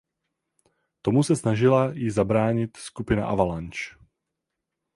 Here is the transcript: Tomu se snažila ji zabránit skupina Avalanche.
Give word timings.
Tomu 1.01 1.23
se 1.23 1.35
snažila 1.35 1.91
ji 1.93 2.11
zabránit 2.11 2.77
skupina 2.77 3.27
Avalanche. 3.27 3.95